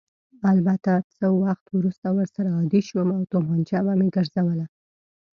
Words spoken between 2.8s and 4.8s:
شوم او تومانچه به مې ګرځوله.